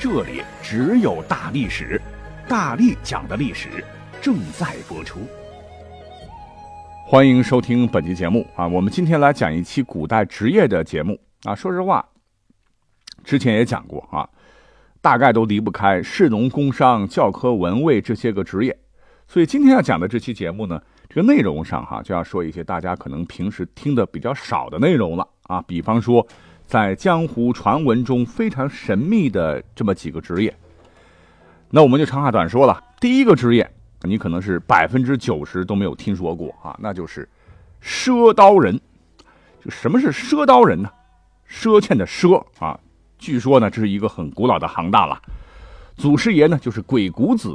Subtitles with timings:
[0.00, 2.00] 这里只有大历史，
[2.48, 3.84] 大力讲的历史
[4.18, 5.20] 正在播出。
[7.04, 8.66] 欢迎收听本期节目啊！
[8.66, 11.54] 我们今天来讲一期古代职业的节目啊。
[11.54, 12.02] 说实话，
[13.24, 14.26] 之前也讲过啊，
[15.02, 18.74] 大概都离不开士农工商、教科文卫这些个职业。
[19.28, 25.60] 所以今天要讲的这期节目呢，这个内容上哈，就要说一些大家可能平时听的比较少的内容了啊。
[25.60, 26.26] 比方说。
[26.70, 30.56] 在江湖传闻中非常神秘的这么几个职业，
[31.68, 32.80] 那我们就长话短说了。
[33.00, 33.68] 第一个职业，
[34.02, 37.28] 你可能是百分之九十都没有听说过啊，那就是
[37.82, 38.80] 赊刀人。
[39.64, 40.88] 就什么是赊刀人呢？
[41.50, 42.78] 赊欠的赊啊，
[43.18, 45.20] 据说呢这是一个很古老的行当了。
[45.96, 47.52] 祖师爷呢就是鬼谷子。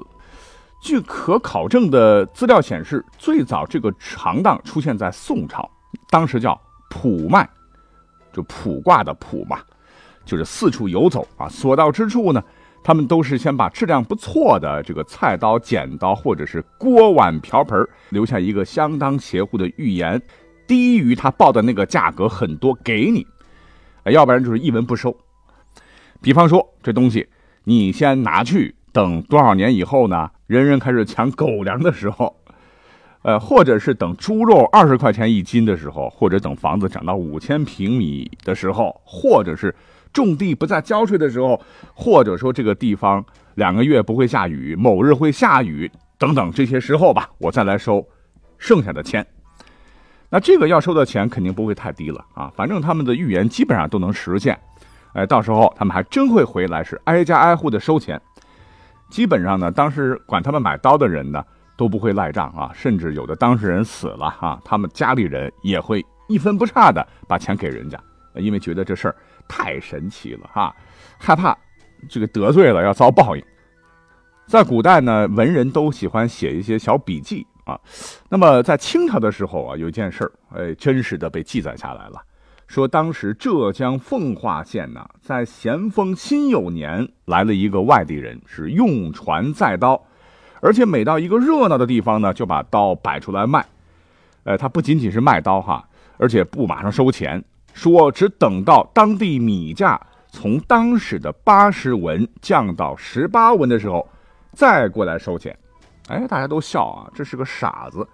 [0.83, 5.71] 据可考证的资料显示，最早这个行当出现在宋朝，
[6.09, 7.49] 当时叫普卖。
[8.35, 9.59] 就卜卦的卜嘛，
[10.25, 12.43] 就是四处游走啊，所到之处呢，
[12.83, 20.21] 他们都是先把质量不错的这个菜刀、剪刀或者是锅碗瓢盆，留下一个相当邪乎的预言，
[20.67, 23.25] 低于他报的那个价格很多给你，
[24.11, 25.15] 要不然就是一文不收。
[26.21, 27.25] 比方说这东西，
[27.63, 32.35] 你先拿去，等多少年以后呢，人人开始抢狗粮的时候。
[33.25, 39.73] 呃，或者是等猪肉二十块钱一斤的时候，或者等房子涨到五千平米的时候，或者是
[40.13, 41.59] 种地不再交税的时候，
[41.95, 48.07] 或者说这个地方两个月不会下雨，某日会下雨等等这些时候吧，我再来收
[48.59, 49.25] 剩下的钱。
[50.29, 54.55] 那这个要收的钱肯定不会太低了啊，反正他们的预言基本上都能实现。
[55.13, 58.21] 哎，到时候他们还真会回来，是挨家挨户的收钱。
[59.09, 61.43] 基本上呢，当时管他们买刀的人呢。
[61.77, 67.99] 都不会赖账啊，甚至有的当事人死了哈，他们家里人也会一分不差的把钱给人家，
[68.35, 69.15] 因为觉得这事儿
[69.47, 70.75] 太神奇了哈，
[71.17, 71.57] 害怕
[72.09, 73.43] 这个得罪了要遭报应。
[74.47, 77.79] 在古代呢，文人都喜欢写一些小笔记啊。
[78.29, 82.21] 那么在清朝的时候啊，有一件事儿，哎，真实的被记载下来了，
[82.67, 90.01] 说当时浙江奉化县呢，在咸丰辛酉年来了一个外地人，是用船载刀。
[90.61, 93.65] 而且每到一个热闹的地方呢，就把刀摆出来卖。
[94.43, 97.43] 呃，他不仅仅是卖刀哈，而且不马上收钱，
[97.73, 99.99] 说只等到当地米价
[100.29, 104.07] 从当时的八十文降到十八文的时候，
[104.53, 105.57] 再过来收钱。
[106.07, 108.07] 哎，大家都笑啊，这是个傻子。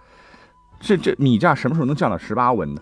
[0.79, 2.81] 这这米价什么时候能降到十八文呢？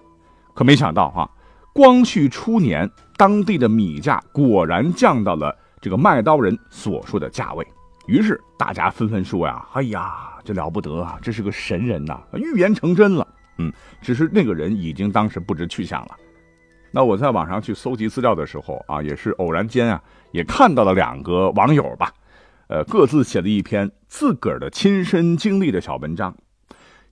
[0.53, 1.29] 可没想到哈，
[1.73, 7.67] 光绪初年，当地的米价果然降到了这个卖刀人所说的价位。
[8.09, 11.19] 于是大家纷纷说呀：“哎呀，这了不得啊！
[11.21, 13.27] 这是个神人呐，预言成真了。”
[13.59, 13.71] 嗯，
[14.01, 16.17] 只是那个人已经当时不知去向了。
[16.89, 22.11] 那我在网上去搜集资料的时候啊，也是偶然间啊，也看到了两个网友吧，
[22.67, 26.35] 呃，各自写了一篇自个儿的亲身经历的小文章。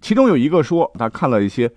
[0.02, 1.72] 其中有一个说他看了一些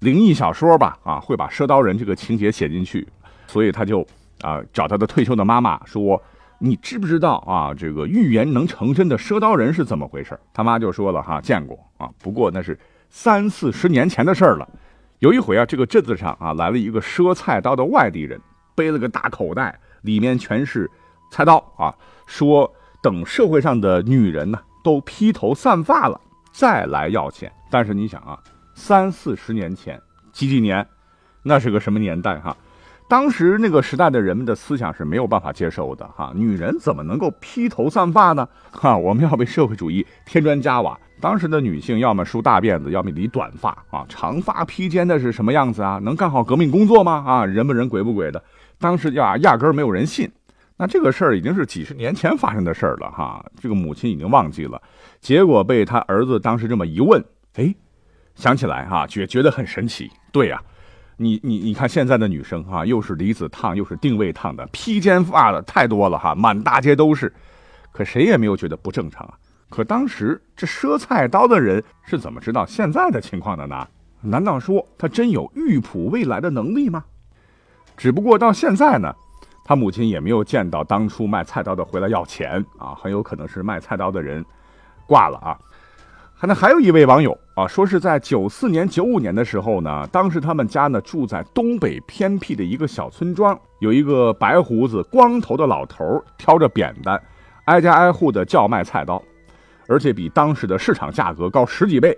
[0.00, 3.08] 灵异小说吧，啊，会把赊刀人这个情节写进去，
[3.46, 4.06] 所以他就
[4.42, 6.22] 啊找他的退休的妈妈说。
[6.64, 7.74] 你知不知道啊？
[7.74, 10.38] 这个预言能成真的赊刀人是怎么回事？
[10.54, 12.78] 他妈就说了哈，见过啊，不过那是
[13.10, 14.68] 三四十年前的事儿了。
[15.18, 18.40] 有一回啊，这个镇子上啊来了一个赊菜刀的外地人，
[18.76, 20.88] 背了个大口袋，里面全是
[21.32, 21.92] 菜刀啊，
[22.26, 22.72] 说
[23.02, 26.20] 等社会上的女人呢都披头散发了
[26.52, 27.52] 再来要钱。
[27.72, 28.38] 但是你想啊，
[28.76, 30.00] 三四十年前
[30.32, 30.86] 几几年，
[31.42, 32.56] 那是个什么年代哈？
[33.12, 38.48] 当时那个时代的人们的思想是没有办法接受的哈，女人怎么能够披头散发呢？
[38.70, 40.98] 哈，我们要被社会主义添砖加瓦。
[41.20, 45.98] 当时的女性要么梳大辫子，要么理短发啊，长发披肩的是什么样子啊？
[46.02, 47.22] 能干好革命工作吗？
[47.26, 48.42] 啊，人不人鬼不鬼的，
[48.78, 50.32] 当时呀压根儿没有人信。
[50.78, 54.80] 那这个事儿已经是几十年前发生的事儿了哈，这个母亲已经忘记了。
[55.20, 57.22] 结果被他儿子当时这么一问，
[57.56, 57.74] 哎，
[58.34, 60.10] 想起来哈，觉觉得很神奇。
[60.32, 60.58] 对呀。
[61.16, 67.32] 你你你看现在的女生哈，又是离子烫，又是定位烫的，披肩发的太多了哈，满大街都是，
[67.92, 69.34] 可谁也没有觉得不正常啊。
[69.68, 73.86] 可当时这赊菜刀的人是怎么知道现在的情况的呢？
[74.20, 77.04] 难道说他真有预卜未来的能力吗？
[77.96, 79.14] 只不过到现在呢，
[79.64, 84.44] 他母亲也没有见到当初卖菜刀的回来要钱啊，很有可能是卖菜刀的人
[85.06, 85.58] 挂了啊。
[86.44, 97.20] 那还有一位网友啊，说是在九四年、九五年的时候呢，当时他们家呢住在东北偏僻的一个小村庄，有一个白胡子、光头的老头挑着扁担，
[97.66, 99.22] 挨家挨户的叫卖菜刀，
[99.86, 102.16] 而且比当时的市场价格高十几倍。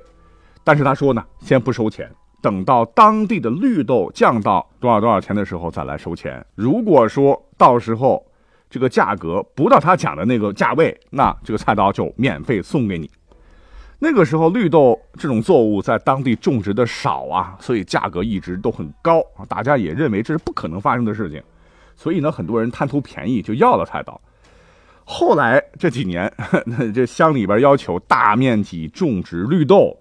[0.65, 2.11] 但是他说呢，先不收钱，
[2.41, 6.43] 等到当地的绿豆降到多少多少钱的时候再来收钱。
[6.55, 8.25] 如果说到时候
[8.71, 13.11] 这个价格不到他讲的那个价位，那这个菜刀就免费送给你。
[14.05, 19.23] 那个时候绿豆这种作物在当地种植的少啊，所以价格一直都很高。
[19.49, 21.43] 大家也认为这是不可能发生的事情，
[21.97, 24.21] 所以呢，很多人贪图便宜就要了菜刀。
[25.07, 26.31] 后来这几年，
[26.95, 29.97] 这乡里边要求大面积种植绿豆，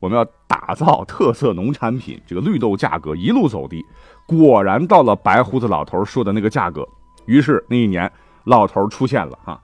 [0.00, 3.80] 我们要打造特色农产品，这个绿豆价格一路走低，
[4.26, 6.84] 果然到了白胡子老头说的那个价格。
[7.26, 8.10] 于是那一年，
[8.42, 9.60] 老头出现了啊。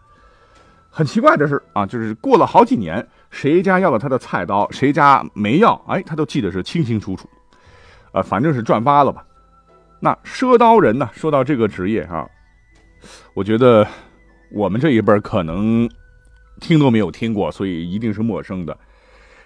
[0.92, 3.04] 很奇怪的是啊，就是过了好几年。
[3.30, 7.28] 谁家要了他的菜刀，谁家没要，哎，他都记得是清清楚楚，
[8.12, 9.24] 呃，反正是赚发了吧。
[10.00, 11.08] 那赊刀人呢？
[11.12, 12.28] 说到这个职业啊，
[13.34, 13.86] 我觉得
[14.50, 15.88] 我们这一辈可能
[16.60, 18.76] 听都没有听过，所以一定是陌生的。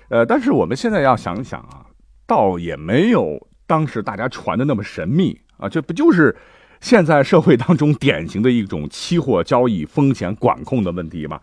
[0.08, 1.84] 呃，但是我们现在要想想啊，
[2.26, 6.34] 倒也没有当时大家传的那么神秘啊，这不就是
[6.80, 11.38] 现在社会当中典型的一种期货交易风险管控的问题吗？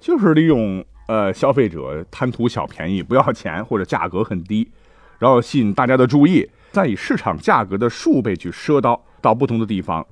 [0.00, 0.82] 就是利用。
[1.06, 4.70] 呃，消费者贪图小便宜，不要钱或者价格很低，
[5.18, 10.06] 然后吸引大家的注意，再以市场价格的数倍去赊刀到不同的地方，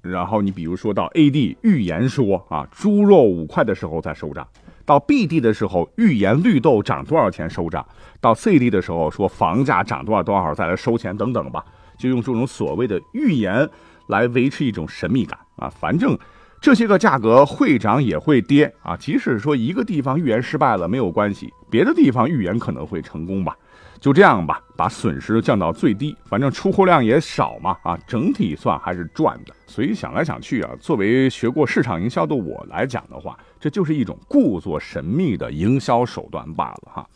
[0.00, 4.42] 然后你比如说到 A 地预言说啊，猪肉五块的时候再收账；
[4.84, 7.82] 到 B 地的时候预言绿豆涨多少钱收账；
[8.20, 11.64] 到 C 地的时候说房价涨多少多少再来收钱等等吧，
[11.98, 13.68] 就用这种所谓的预言
[14.08, 16.18] 来维持一种神秘感啊，反正。
[16.60, 23.56] 这些个价格会涨也会跌啊，即使说一个地方预言失败了没有关系，别的地方预言可能会成功吧。
[23.98, 29.54] 就这样吧，把损失降到最低，反正出货量也少嘛啊，整体算还是赚的。
[29.66, 37.06] 所以想来想去啊，作为学过市场营销的我来讲的话，这就是一种故作神秘的营销手段罢了哈。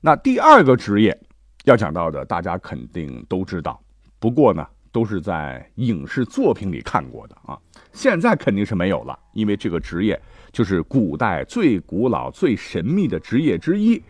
[0.00, 1.16] 那第二个职业
[1.64, 3.80] 要讲到的，大家肯定都知道，
[4.20, 4.64] 不过呢。
[4.96, 7.58] 都是在影视作品里看过的啊，
[7.92, 10.18] 现在肯定是没有了，因为这个职业
[10.50, 14.02] 就是古代最古老、最神秘的职业之一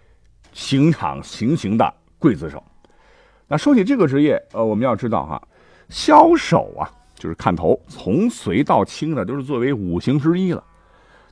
[0.54, 2.64] ——刑场行刑的刽子手。
[3.48, 5.42] 那说起这个职业，呃，我们要知道哈，
[5.90, 10.64] 枭首啊，就是砍头，从隋到清的都是作为五行之一了。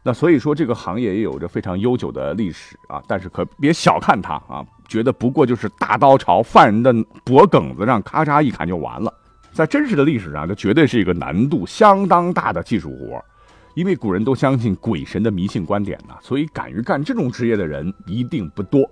[0.02, 4.62] 那所以说，这个行业也有着非常悠久的历史啊，但是可别小看它啊。
[4.88, 6.92] 觉得不过就是大刀朝犯人的
[7.24, 9.12] 脖梗子上咔嚓一砍就完了，
[9.52, 13.22] 在真实的历史上，这绝对是一个难度相当大的技术活
[13.74, 18.90] 因为古人都相信鬼神的迷信观点呢，所以敢于干这种职业的人一定不多。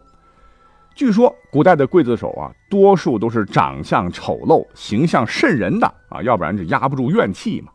[0.94, 7.72] 据说古代的刽子手啊，多数都是长相丑陋、形象瘆人的啊，要不然就压不住怨气嘛。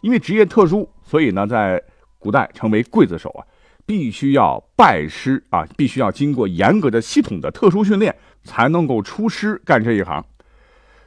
[0.00, 1.82] 因为职业特殊，所以呢，在
[2.18, 3.44] 古代成为刽子手啊。
[3.88, 8.14] 必须要拜师啊，必须要经过严格的系统的特殊训练，
[8.44, 10.22] 才能够出师干这一行。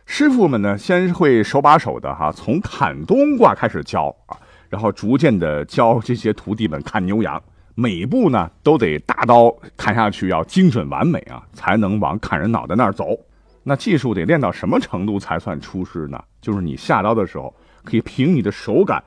[0.08, 4.36] 师傅们呢，先会手把手的哈，从砍冬瓜开始教啊，
[4.68, 7.40] 然后逐渐的教这些徒弟们砍牛羊，
[7.76, 13.16] 每一步呢都得大刀砍下去要精准完美啊，才能往砍人脑袋那儿走。
[13.62, 16.20] 那技术得练到什么程度才算出师呢？
[16.42, 17.54] 就是你下刀的时候，
[17.84, 19.04] 可以凭你的手感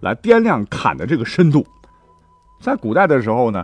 [0.00, 1.66] 来掂量砍的这个深度。
[2.64, 3.62] 在古代的时候呢，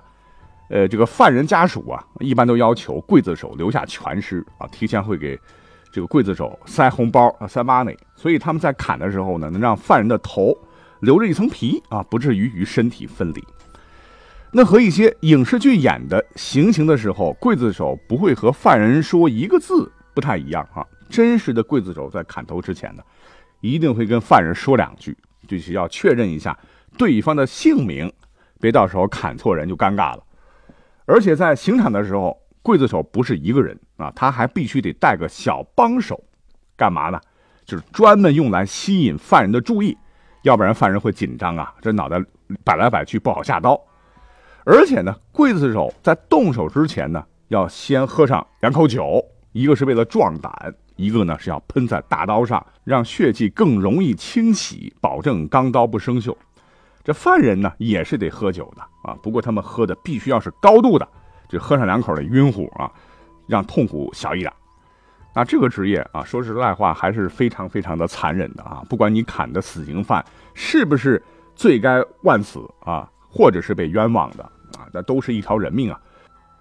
[0.68, 5.40] 呃，这个犯人家属啊，一般都要求刽子手留下全尸啊，提前会给
[5.90, 10.54] 这个刽子手塞红包啊，塞 money，所以他们在砍的时候呢，能让犯人的头
[11.00, 13.42] 留着一层皮啊，不至于与身体分离。
[14.52, 20.86] 那和一些影视剧演的行刑的时候，刽子手不会和犯人说一个字，不太一样啊。
[21.08, 23.02] 真实的刽子手在砍头之前呢，
[23.62, 25.16] 一定会跟犯人说两句，
[25.48, 26.54] 就是要确认一下
[26.98, 28.12] 对方的姓名。
[28.60, 30.22] 别到时候砍错人就尴尬了，
[31.06, 36.22] 而且在刑场的时候，刽子手不是一个人啊，他还必须得带个小帮手，
[36.76, 37.18] 干嘛呢？
[37.64, 39.96] 就是专门用来吸引犯人的注意，
[40.42, 42.22] 要不然犯人会紧张啊，这脑袋
[42.62, 43.80] 摆来摆去不好下刀。
[44.64, 56.36] 而且呢，刽子手在动手之前呢，要先喝上两口酒，一个是为了壮胆，一个呢是要喷在大刀上，让血迹更容易清洗，保证钢刀不生锈。
[57.02, 61.08] 这犯人呢也是得喝酒的啊，不过他们喝的必须要是高度的，
[61.48, 62.90] 就喝上两口的晕乎啊，
[63.46, 64.52] 让痛苦小一点。
[65.34, 68.82] 那这个职业啊，说实在话还是非常非常的残忍的啊！
[68.88, 71.22] 不管你砍的死刑犯是不是
[71.54, 74.42] 罪该万死啊，或者是被冤枉的
[74.76, 76.00] 啊，那都是一条人命啊。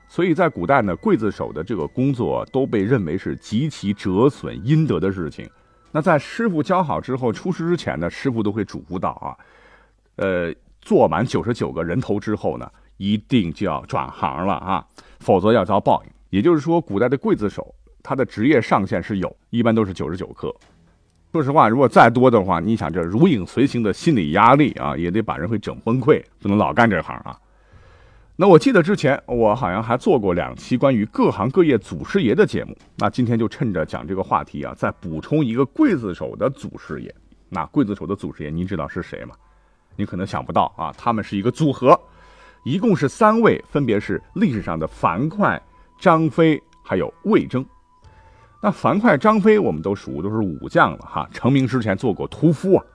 [0.07, 5.49] 所以在古代呢，刽子手的这个工作都被认为是极其折损阴德的事情。
[5.91, 9.33] 那在师傅教好之后，出师之前呢，师傅都会嘱咐到啊，
[10.19, 14.85] 呃，做满九十九个人头之后呢，一定就要转行了啊，
[15.19, 16.11] 否则要遭报应。
[16.29, 17.73] 也就是说，古代的刽子手。
[18.01, 20.55] 他的职业上限是有，一般都是九十九克。
[21.33, 27.37] 说实话，如果再多的话，你想这如影随形的心理压力啊，也得把人会整崩溃，不能老干这行啊。
[28.37, 37.13] 那我记得之前我好像还做过两期关于各行各业祖师爷的节目，那今天就趁着讲这个话题啊，再补充一个刽子手的祖师爷。
[37.49, 39.35] 那刽子手的祖师爷，您知道是谁吗？
[39.99, 41.99] 你可能想不到啊，他们是一个组合，
[42.63, 45.61] 一共是三位，分别是历史上的樊哙、
[45.99, 47.65] 张飞还有魏征。
[48.61, 51.29] 那樊哙、张飞，我们都熟，都是武将了哈。
[51.33, 52.85] 成名之前做过屠夫啊。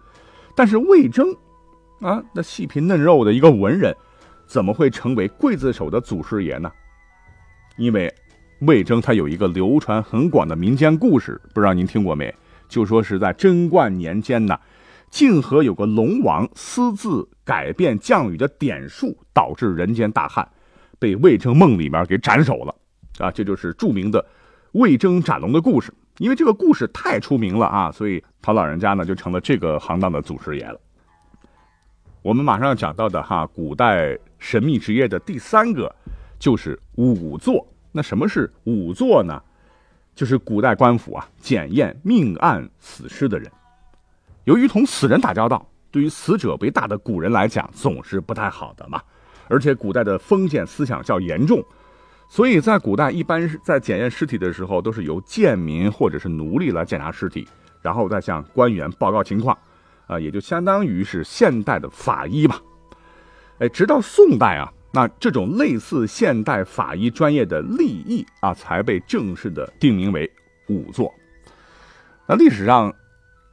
[0.55, 1.31] 但是魏征，
[2.01, 3.95] 啊，那细皮嫩肉的一个文人，
[4.47, 6.73] 怎么会成为刽子手的祖师爷呢？
[7.77, 8.11] 因为
[8.61, 12.35] 魏征他有一个流传很广的民间故事，不知道您听过没？
[12.67, 14.59] 就说是在贞观年间呢，
[15.15, 20.47] 泾河有个龙王私自改变降雨的点数，导致人间大旱，
[20.99, 22.75] 被魏征梦里面给斩首了
[23.19, 23.31] 啊。
[23.31, 24.27] 这就是著名的。
[24.73, 30.81] 魏征斩龙的故事，因为这个故事太出名了啊，所以他老人家呢就成了这个行当的祖师爷了。
[32.21, 35.95] 我们马上要讲到的哈，古代神秘职业的第三个
[36.41, 37.65] 就是仵作。
[37.93, 39.41] 那什么是仵作呢？
[40.13, 43.49] 就是古代官府啊检验命案死尸的人。
[44.45, 49.01] 由于同死人打交道，对于死者为大的古人来讲总是不太好的嘛，
[49.49, 51.65] 而且古代的封建思想较严重。
[52.29, 57.47] 所以在古代，一般是在检验尸体的时候，都是由贱民或者是奴隶来检查尸体，
[57.81, 59.57] 然后再向官员报告情况，
[60.07, 62.61] 啊，也就相当于是现代的法医吧。
[63.59, 70.29] 哎，直到宋代啊，那这种类似现代法医专业的立役啊，才被正式的定名为
[70.67, 71.13] 仵作。
[72.27, 72.93] 那历史上，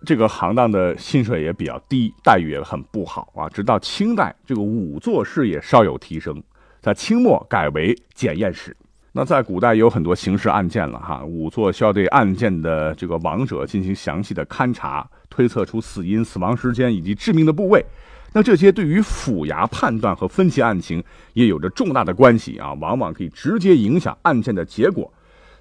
[0.05, 3.47] 这个行当的薪水也比较低，待遇也很不好啊。
[3.49, 6.41] 直到清代，这个仵作事业稍有提升。
[6.81, 8.75] 在清末改为检验室。
[9.13, 17.85] 那在古代有很多刑事案件了哈，仵作需要对案件的这个亡者进行详细的勘查，推测出死因、死亡时间以及致命的部位。
[18.33, 21.03] 那这些对于府衙判断和分析案情
[21.33, 25.13] 也有着重大的关系啊，往往可以直接影响案件的结果。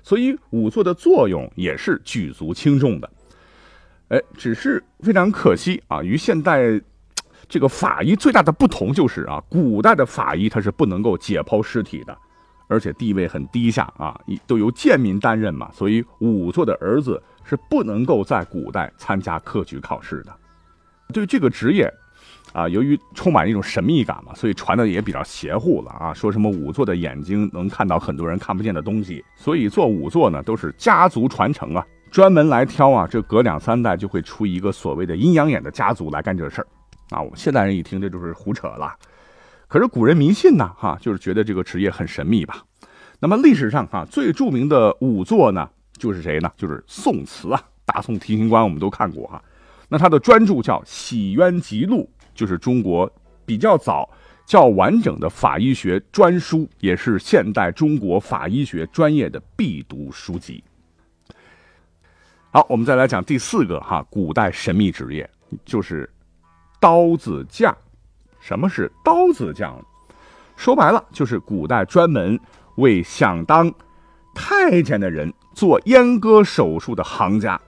[0.03, 3.11] 所以仵作的作用也是举足轻重的。
[4.11, 6.81] 哎，只是非常可惜啊，与现代。
[7.49, 12.17] 这个法医最大的不同就是啊，古代的法医他是不能够解剖尸体的，
[12.69, 20.33] 而且地位很低下啊，都由贱民担任嘛，所以仵作的儿子是不能够在古代参加科举考试的。
[21.13, 21.93] 对这个职业，
[22.53, 36.67] 啊，由于充满一种神秘感嘛，所以传的也比较邪乎了啊，说什么仵作的眼睛能看到很多人看不见的东西，所以做仵作呢都是家族传承啊，专门来挑啊，这隔两三代就会出一个所谓的阴阳眼的家族来干这事儿。
[37.11, 38.95] 啊，我们现代人一听这就是胡扯了，
[39.69, 42.65] 可是古人迷信呢，哈，就是觉得这个职业很神秘吧。
[43.21, 46.51] 那么历史上哈最著名的仵作呢，就是谁呢？
[46.57, 49.43] 就是宋慈啊，大宋提刑官我们都看过哈。
[49.89, 53.13] 那他的专著叫《洗冤集录》，就是中国
[53.45, 54.09] 比较早、
[54.47, 60.63] 较完整的法医学专书，也是现代中国法医学专业的必读书籍。
[62.53, 65.29] 好，我们再来讲第四个哈，古代神秘职业
[65.65, 66.09] 就是。
[66.83, 67.77] 刀子匠，
[68.41, 69.75] 什么是刀子匠？
[70.57, 72.41] 说白了就是古代专门
[72.77, 73.71] 为想当
[74.35, 77.61] 太监的人做阉割手术的行家，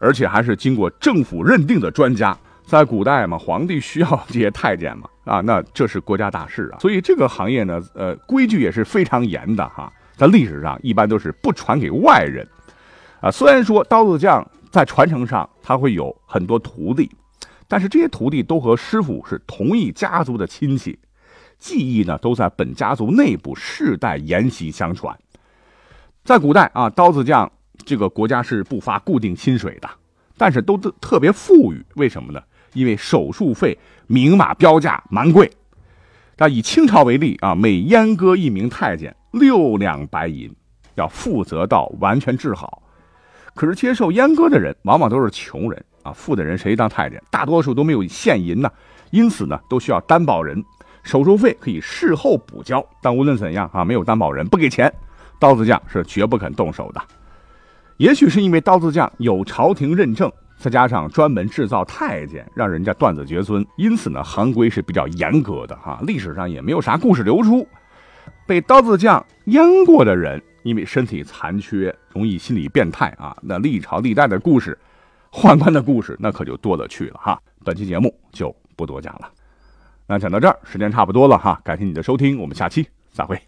[0.00, 2.36] 而且还是经过政府认定的专家。
[2.66, 9.92] 在古代嘛，皇帝需要这些太监嘛，啊，那这是国家大事啊，所以这个行业呢，呃，规矩也是非常严的哈。
[10.16, 12.44] 在历史上一般都是不传给外人，
[13.20, 17.10] 啊，虽然说刀子匠在传承上他会有很多徒弟。
[17.68, 20.98] 但是这些徒弟都和师傅是同一家族的亲戚，
[21.56, 25.16] 技艺呢都在本家族内部世代沿袭相传。
[26.24, 27.52] 在古代啊，刀子匠
[27.84, 29.88] 这个国家是不发固定薪水的，
[30.36, 31.80] 但是都特特别富裕。
[31.94, 32.42] 为什么呢？
[32.72, 35.48] 因为手术费明码标价，蛮贵。
[36.38, 40.52] 那以清朝为例啊，每阉割一名太监六两白银，
[40.96, 42.82] 要负责到完全治好。
[43.54, 45.84] 可是接受阉割的人往往都是穷人。
[46.02, 47.22] 啊，富的人谁当太监？
[47.30, 48.72] 大多数都没有现银呢，
[49.10, 50.64] 因此呢，都需要担保人。
[51.02, 54.90] 手术费可以事后补交，但无论怎样啊，没有担保人不给钱，
[55.38, 57.02] 刀子匠是绝不肯动手的。
[57.98, 66.00] 也许是因为刀子匠有朝廷认证，再加上专门制造太监，让人家断子绝孙，因此呢，行规是比较严格的哈。
[66.06, 67.68] 历史上也没有啥故事流出。
[68.50, 73.36] 被刀子匠阉过的人，因为身体残缺，容易心理变态啊。
[73.40, 74.76] 那历朝历代的故事，
[75.30, 77.40] 宦官的故事，那可就多了去了哈。
[77.64, 79.30] 本期节目就不多讲了。
[80.08, 83.40] 那讲到这儿，时间差不多了哈，感谢你的收听，我们下期再会。